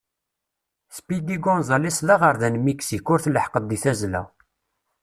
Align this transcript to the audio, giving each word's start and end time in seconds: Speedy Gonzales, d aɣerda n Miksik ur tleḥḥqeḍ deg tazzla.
Speedy 0.95 1.37
Gonzales, 1.45 1.97
d 2.07 2.09
aɣerda 2.15 2.47
n 2.49 2.55
Miksik 2.65 3.07
ur 3.13 3.19
tleḥḥqeḍ 3.21 3.63
deg 3.67 3.79
tazzla. 3.83 4.23